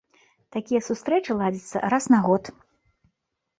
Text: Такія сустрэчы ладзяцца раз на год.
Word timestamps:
Такія 0.55 0.81
сустрэчы 0.87 1.37
ладзяцца 1.43 1.83
раз 1.97 2.03
на 2.17 2.25
год. 2.27 2.43